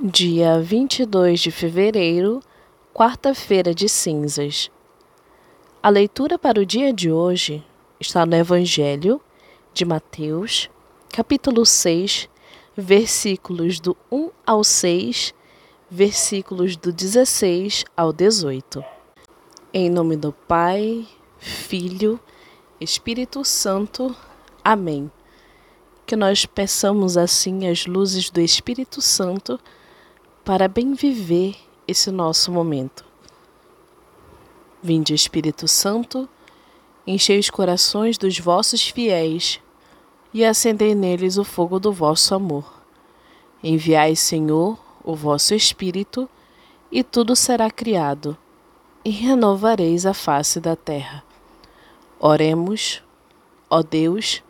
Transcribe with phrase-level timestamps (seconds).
[0.00, 2.40] dia 22 de fevereiro,
[2.94, 4.70] quarta-feira de cinzas.
[5.82, 7.64] A leitura para o dia de hoje
[8.00, 9.20] está no Evangelho
[9.72, 10.70] de Mateus,
[11.10, 12.28] capítulo 6,
[12.76, 15.34] versículos do 1 ao 6,
[15.90, 18.82] versículos do 16 ao 18.
[19.74, 21.06] Em nome do Pai,
[21.38, 22.18] Filho,
[22.80, 24.16] Espírito Santo.
[24.64, 25.10] Amém.
[26.06, 29.60] Que nós peçamos assim as luzes do Espírito Santo
[30.44, 31.56] para bem viver
[31.86, 33.04] esse nosso momento.
[34.82, 36.28] Vinde, Espírito Santo,
[37.06, 39.60] enchei os corações dos vossos fiéis
[40.34, 42.82] e acendei neles o fogo do vosso amor.
[43.62, 46.28] Enviai, Senhor, o vosso Espírito,
[46.90, 48.36] e tudo será criado,
[49.04, 51.22] e renovareis a face da terra.
[52.18, 53.00] Oremos,
[53.70, 54.42] ó Deus,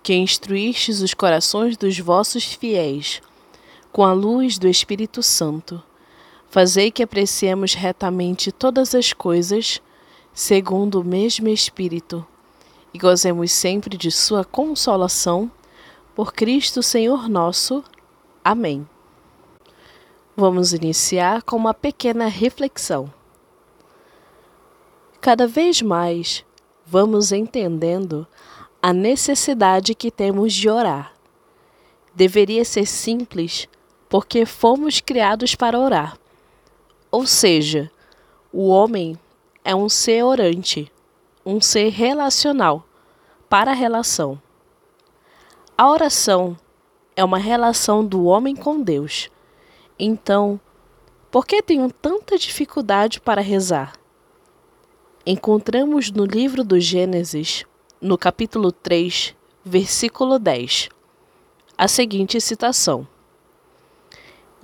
[0.00, 3.20] que instruístes os corações dos vossos fiéis
[3.94, 5.80] com a luz do Espírito Santo,
[6.48, 9.80] fazei que apreciemos retamente todas as coisas,
[10.32, 12.26] segundo o mesmo Espírito,
[12.92, 15.48] e gozemos sempre de Sua consolação,
[16.12, 17.84] por Cristo Senhor nosso.
[18.44, 18.84] Amém.
[20.36, 23.14] Vamos iniciar com uma pequena reflexão.
[25.20, 26.44] Cada vez mais
[26.84, 28.26] vamos entendendo
[28.82, 31.14] a necessidade que temos de orar.
[32.12, 33.68] Deveria ser simples
[34.14, 36.16] porque fomos criados para orar.
[37.10, 37.90] Ou seja,
[38.52, 39.18] o homem
[39.64, 40.88] é um ser orante,
[41.44, 42.86] um ser relacional,
[43.48, 44.40] para a relação.
[45.76, 46.56] A oração
[47.16, 49.28] é uma relação do homem com Deus.
[49.98, 50.60] Então,
[51.28, 53.94] por que tenho tanta dificuldade para rezar?
[55.26, 57.64] Encontramos no livro do Gênesis,
[58.00, 60.88] no capítulo 3, versículo 10,
[61.76, 63.08] a seguinte citação: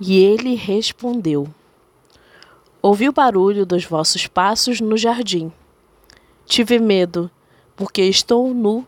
[0.01, 1.47] e ele respondeu:
[2.81, 5.53] Ouvi o barulho dos vossos passos no jardim.
[6.43, 7.29] Tive medo,
[7.75, 8.85] porque estou nu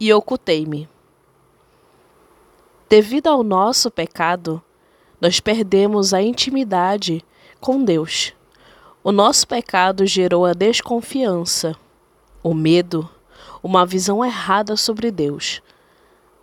[0.00, 0.88] e ocultei-me.
[2.88, 4.60] Devido ao nosso pecado,
[5.20, 7.24] nós perdemos a intimidade
[7.60, 8.32] com Deus.
[9.04, 11.76] O nosso pecado gerou a desconfiança,
[12.42, 13.08] o medo,
[13.62, 15.62] uma visão errada sobre Deus.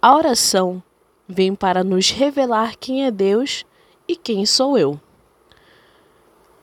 [0.02, 0.82] A oração
[1.28, 3.66] vem para nos revelar quem é Deus
[4.08, 5.00] e quem sou eu?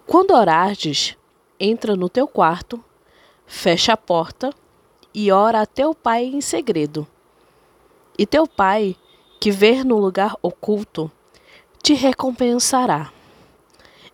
[0.06, 1.16] Quando orares,
[1.58, 2.82] entra no teu quarto,
[3.46, 4.54] fecha a porta
[5.12, 7.06] e ora a teu pai em segredo.
[8.16, 8.96] E teu pai,
[9.40, 11.10] que ver no lugar oculto,
[11.82, 13.12] te recompensará.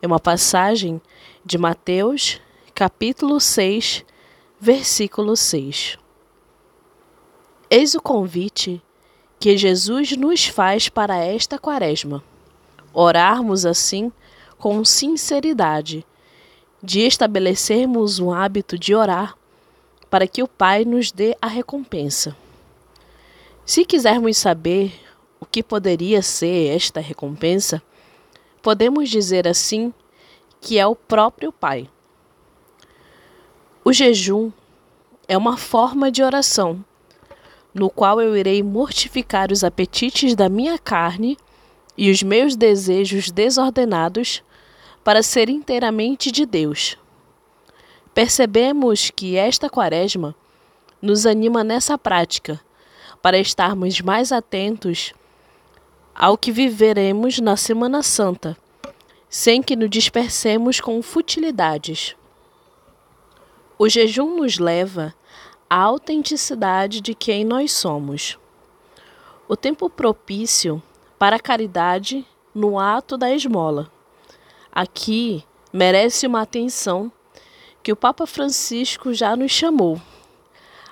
[0.00, 1.00] É uma passagem
[1.44, 2.40] de Mateus,
[2.74, 4.04] capítulo 6,
[4.58, 5.98] versículo 6.
[7.68, 8.82] Eis o convite
[9.38, 12.22] que Jesus nos faz para esta quaresma
[12.92, 14.12] orarmos assim
[14.58, 16.04] com sinceridade,
[16.82, 19.36] de estabelecermos um hábito de orar
[20.10, 22.36] para que o Pai nos dê a recompensa.
[23.64, 24.92] Se quisermos saber
[25.38, 27.82] o que poderia ser esta recompensa,
[28.62, 29.92] podemos dizer assim
[30.60, 31.88] que é o próprio Pai.
[33.84, 34.50] O jejum
[35.26, 36.84] é uma forma de oração,
[37.72, 41.36] no qual eu irei mortificar os apetites da minha carne
[41.98, 44.40] e os meus desejos desordenados
[45.02, 46.96] para ser inteiramente de Deus.
[48.14, 50.32] Percebemos que esta quaresma
[51.02, 52.60] nos anima nessa prática,
[53.20, 55.12] para estarmos mais atentos
[56.14, 58.56] ao que viveremos na Semana Santa,
[59.28, 62.14] sem que nos dispersemos com futilidades.
[63.76, 65.12] O jejum nos leva
[65.68, 68.38] à autenticidade de quem nós somos.
[69.48, 70.80] O tempo propício
[71.18, 72.24] para a caridade
[72.54, 73.90] no ato da esmola.
[74.70, 77.10] Aqui merece uma atenção
[77.82, 80.00] que o Papa Francisco já nos chamou.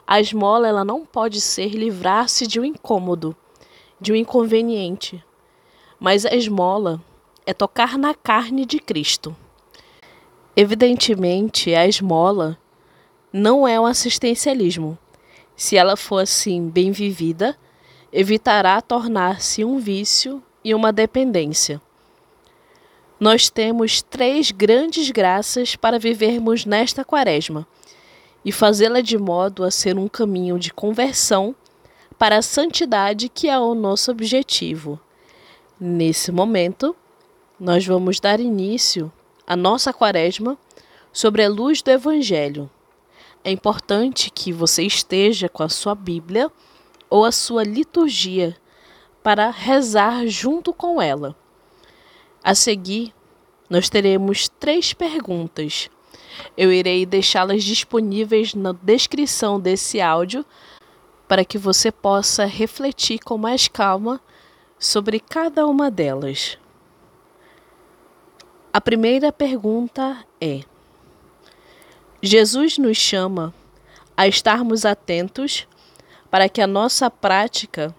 [0.07, 3.37] A esmola ela não pode ser livrar-se de um incômodo,
[4.01, 5.23] de um inconveniente,
[5.99, 7.01] mas a esmola
[7.45, 9.37] é tocar na carne de Cristo.
[10.57, 12.59] Evidentemente, a esmola
[13.33, 14.99] não é um assistencialismo.
[15.55, 17.57] Se ela for assim bem vivida,
[18.19, 21.79] evitará tornar-se um vício e uma dependência.
[23.21, 27.67] Nós temos três grandes graças para vivermos nesta quaresma
[28.43, 31.55] e fazê-la de modo a ser um caminho de conversão
[32.19, 34.99] para a santidade que é o nosso objetivo.
[35.79, 36.97] Nesse momento,
[37.61, 39.13] nós vamos dar início
[39.47, 40.57] à nossa quaresma
[41.13, 42.71] sobre a luz do Evangelho.
[43.45, 46.51] É importante que você esteja com a sua Bíblia
[47.09, 48.57] ou a sua liturgia
[49.23, 51.35] para rezar junto com ela.
[52.43, 53.13] A seguir,
[53.69, 55.91] nós teremos três perguntas.
[56.57, 60.45] Eu irei deixá-las disponíveis na descrição desse áudio
[61.27, 64.21] para que você possa refletir com mais calma
[64.79, 66.59] sobre cada uma delas.
[68.73, 70.61] A primeira pergunta é:
[72.23, 73.53] Jesus nos chama
[74.17, 75.67] a estarmos atentos
[76.31, 77.95] para que a nossa prática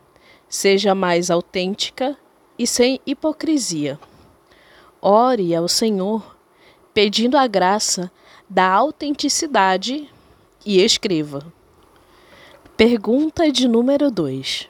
[0.47, 2.17] seja mais autêntica
[2.57, 3.99] e sem hipocrisia.
[5.01, 6.35] Ore ao Senhor
[6.93, 8.11] pedindo a graça
[8.49, 10.09] da autenticidade
[10.65, 11.45] e escreva.
[12.75, 14.67] Pergunta de número 2.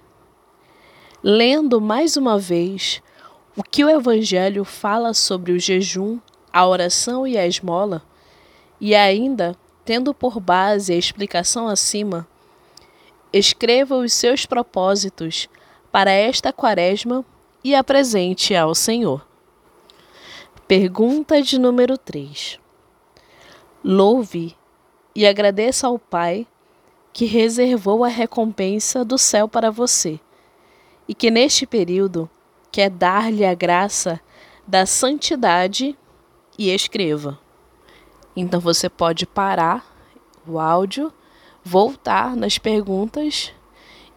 [1.24, 3.02] Lendo mais uma vez
[3.56, 6.20] o que o Evangelho fala sobre o jejum,
[6.52, 8.04] a oração e a esmola,
[8.80, 12.28] e ainda tendo por base a explicação acima,
[13.32, 15.50] escreva os seus propósitos
[15.92, 17.26] para esta quaresma
[17.64, 19.26] e apresente ao Senhor.
[20.68, 22.60] Pergunta de número 3.
[23.84, 24.56] Louve
[25.16, 26.46] e agradeça ao Pai
[27.14, 30.20] que reservou a recompensa do céu para você
[31.08, 32.30] e que neste período
[32.72, 34.20] quer dar-lhe a graça
[34.68, 35.98] da santidade
[36.60, 37.40] e escreva.
[38.36, 39.86] Então você pode parar
[40.46, 41.12] o áudio,
[41.68, 43.54] voltar nas perguntas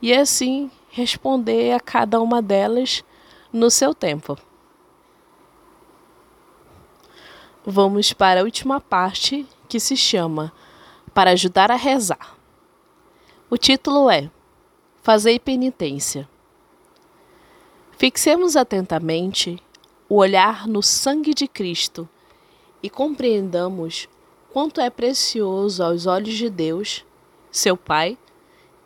[0.01, 3.05] e assim responder a cada uma delas
[3.53, 4.39] no seu tempo.
[7.67, 10.53] vamos para a última parte que se chama
[11.13, 12.37] Para ajudar a rezar.
[13.51, 14.31] O título é
[15.03, 16.29] Fazei penitência.
[17.99, 19.59] Fixemos atentamente
[20.09, 22.09] o olhar no sangue de Cristo
[22.83, 24.09] e compreendamos
[24.53, 27.05] quanto é precioso aos olhos de Deus,
[27.51, 28.17] seu Pai,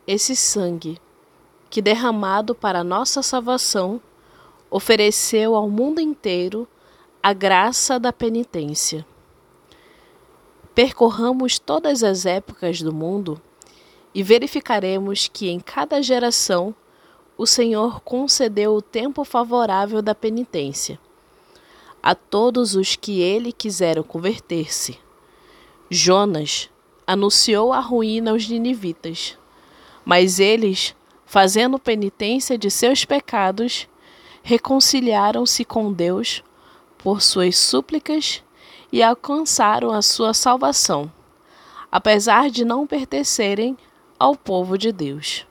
[0.07, 0.99] esse sangue
[1.69, 4.01] que, derramado para nossa salvação,
[4.69, 6.67] ofereceu ao mundo inteiro
[7.21, 9.05] a graça da penitência.
[10.73, 13.41] Percorramos todas as épocas do mundo
[14.13, 16.75] e verificaremos que em cada geração
[17.37, 20.99] o Senhor concedeu o tempo favorável da penitência
[22.05, 24.99] a todos os que ele quiseram converter-se.
[25.89, 26.69] Jonas
[27.05, 29.37] anunciou a ruína aos ninivitas,
[30.03, 33.87] mas eles, fazendo penitência de seus pecados,
[34.43, 36.43] reconciliaram-se com Deus
[36.97, 38.43] por suas súplicas
[38.91, 41.11] e alcançaram a sua salvação,
[41.91, 43.77] apesar de não pertencerem
[44.17, 45.45] ao povo de Deus.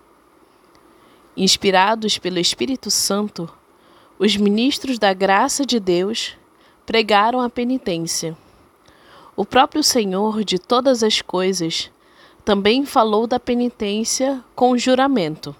[1.36, 3.52] Inspirados pelo Espírito Santo,
[4.18, 6.36] os ministros da graça de Deus
[6.86, 8.36] pregaram a penitência.
[9.36, 11.90] O próprio Senhor de todas as coisas
[12.44, 15.56] também falou da penitência com juramento.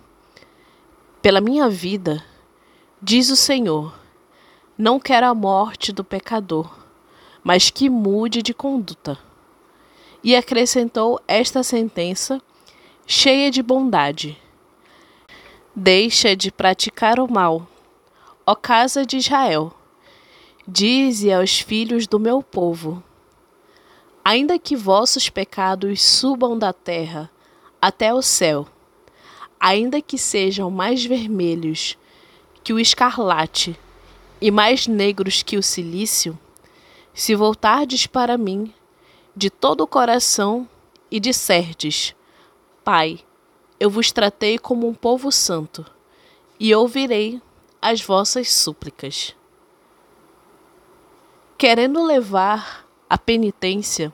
[1.21, 2.25] Pela minha vida,
[3.03, 3.93] diz o Senhor,
[4.79, 6.73] não quero a morte do pecador,
[7.43, 9.19] mas que mude de conduta.
[10.23, 12.41] E acrescentou esta sentença,
[13.05, 14.41] cheia de bondade:
[15.75, 17.67] Deixa de praticar o mal,
[18.47, 19.75] ó casa de Israel.
[20.67, 23.03] Dize aos filhos do meu povo:
[24.25, 27.31] Ainda que vossos pecados subam da terra
[27.81, 28.67] até o céu,
[29.61, 31.99] ainda que sejam mais vermelhos
[32.62, 33.79] que o escarlate,
[34.41, 36.38] e mais negros que o silício,
[37.12, 38.73] se voltardes para mim
[39.37, 40.69] de todo o coração
[41.11, 42.14] e disserdes:
[42.83, 43.21] Pai,
[43.78, 45.85] eu vos tratei como um povo santo,
[46.59, 47.43] e ouvirei
[47.81, 49.37] as vossas súplicas.
[51.59, 52.84] Querendo levar
[53.14, 54.12] à penitência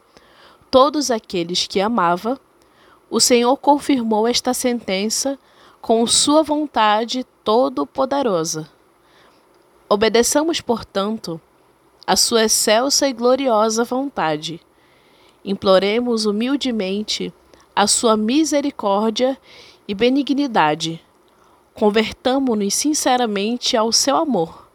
[0.70, 2.38] todos aqueles que amava,
[3.08, 5.38] o Senhor confirmou esta sentença
[5.80, 8.68] com sua vontade todo-poderosa
[9.92, 11.40] Obedeçamos, portanto,
[12.06, 14.60] a sua excelsa e gloriosa vontade.
[15.44, 17.34] Imploremos humildemente
[17.74, 19.36] a sua misericórdia
[19.88, 21.04] e benignidade.
[21.74, 24.68] Convertamo-nos sinceramente ao seu amor.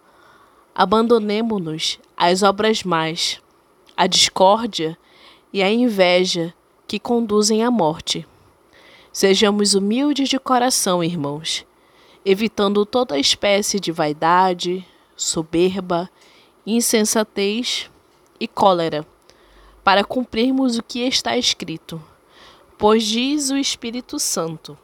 [0.75, 3.41] Abandonemo-nos às obras más,
[3.95, 4.97] à discórdia
[5.51, 6.53] e à inveja
[6.87, 8.27] que conduzem à morte.
[9.11, 11.65] Sejamos humildes de coração, irmãos,
[12.25, 14.85] evitando toda espécie de vaidade,
[15.15, 16.09] soberba,
[16.65, 17.89] insensatez
[18.39, 19.05] e cólera,
[19.83, 22.01] para cumprirmos o que está escrito.
[22.77, 24.77] Pois diz o Espírito Santo: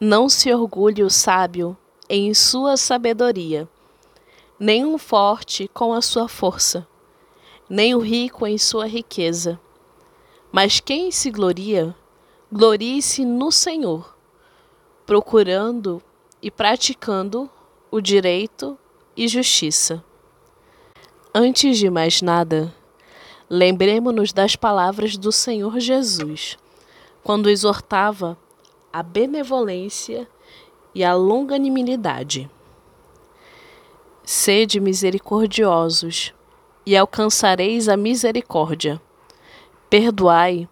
[0.00, 1.76] Não se orgulhe o sábio
[2.08, 3.68] em sua sabedoria,
[4.58, 6.86] nem o forte com a sua força,
[7.68, 9.60] nem o rico em sua riqueza.
[10.52, 11.94] Mas quem se gloria,
[12.52, 14.16] glorie-se no Senhor,
[15.06, 16.02] procurando
[16.42, 17.50] e praticando
[17.90, 18.78] o direito
[19.16, 20.04] e justiça.
[21.34, 22.72] Antes de mais nada,
[23.48, 26.56] lembremos-nos das palavras do Senhor Jesus,
[27.22, 28.38] quando exortava
[28.92, 30.28] a benevolência
[30.94, 32.48] e a longanimidade.
[34.22, 36.32] Sede misericordiosos,
[36.86, 39.00] e alcançareis a misericórdia.
[39.88, 40.68] Perdoai,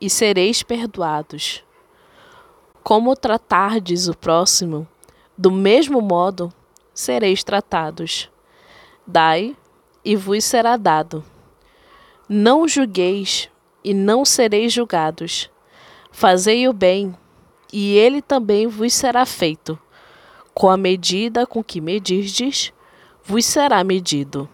[0.00, 1.62] e sereis perdoados.
[2.82, 4.88] Como tratardes o próximo,
[5.36, 6.52] do mesmo modo
[6.94, 8.30] sereis tratados.
[9.06, 9.56] Dai,
[10.04, 11.22] e vos será dado.
[12.28, 13.50] Não julgueis,
[13.84, 15.50] e não sereis julgados.
[16.10, 17.14] Fazei o bem,
[17.72, 19.78] e ele também vos será feito.
[20.54, 22.72] Com a medida com que medirdes,
[23.22, 24.48] vos será medido.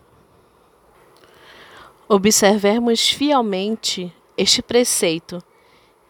[2.09, 5.43] Observemos fielmente este preceito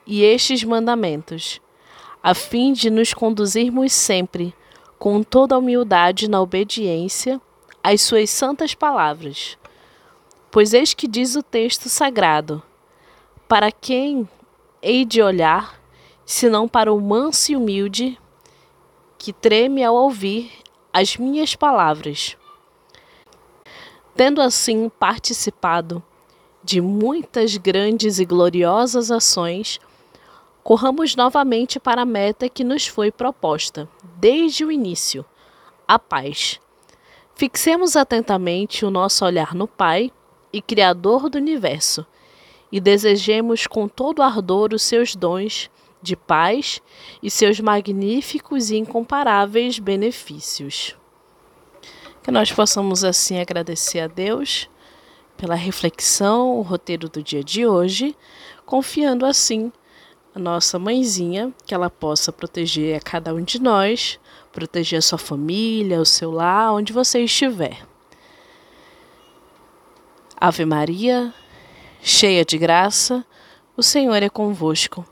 [0.07, 1.59] e estes mandamentos,
[2.23, 4.55] a fim de nos conduzirmos sempre
[4.99, 7.41] com toda humildade na obediência
[7.83, 9.57] às suas santas palavras.
[10.51, 12.63] Pois eis que diz o texto sagrado:
[13.49, 14.29] Para quem
[14.83, 15.81] hei de olhar,
[16.27, 18.19] senão para o manso e humilde
[19.17, 20.53] que treme ao ouvir
[20.93, 22.37] as minhas palavras?
[24.17, 26.03] Tendo assim participado
[26.65, 29.79] de muitas grandes e gloriosas ações,
[30.65, 33.87] corramos novamente para a meta que nos foi proposta
[34.19, 35.23] desde o início,
[35.87, 36.59] a paz.
[37.35, 40.11] Fixemos atentamente o nosso olhar no Pai
[40.51, 42.07] e Criador do universo
[42.73, 45.71] e desejemos com todo ardor os seus dons
[46.01, 46.81] de paz
[47.23, 50.97] e seus magníficos e incomparáveis benefícios.
[52.27, 54.69] Que nós possamos assim agradecer a Deus
[55.37, 58.17] pela reflexão, o roteiro do dia de hoje,
[58.65, 59.71] confiando assim
[60.35, 64.19] a nossa mãezinha, que ela possa proteger a cada um de nós,
[64.53, 67.87] proteger a sua família, o seu lar, onde você estiver.
[70.37, 71.33] Ave Maria,
[72.03, 73.25] cheia de graça,
[73.77, 75.07] o Senhor é convosco.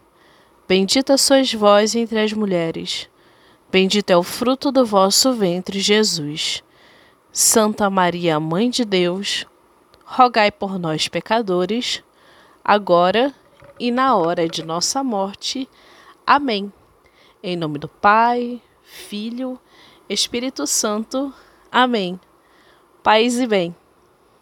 [0.66, 3.09] Bendita sois vós entre as mulheres,
[3.71, 6.64] bendito é o fruto do vosso ventre, Jesus.
[7.37, 9.45] Santa Maria, Mãe de Deus,
[10.05, 12.00] rogai por nós, pecadores,
[12.64, 13.35] agora
[13.76, 15.69] e na hora de nossa morte.
[16.25, 16.73] Amém.
[17.43, 19.59] Em nome do Pai, Filho,
[20.09, 21.35] Espírito Santo.
[21.73, 22.21] Amém.
[23.03, 23.75] Paz e bem.